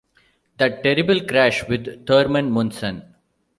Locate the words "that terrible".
0.57-1.23